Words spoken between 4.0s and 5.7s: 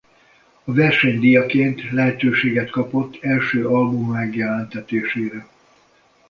megjelentetésére.